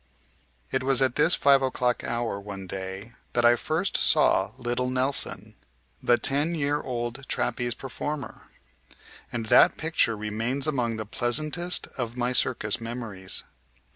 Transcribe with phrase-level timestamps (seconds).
[0.71, 5.53] It was at this five o'clock hour one day that I first saw little Nelson,
[6.01, 8.47] the ten year old trapeze performer,
[9.31, 13.43] and that picture remains among the pleasantest of my circus memories.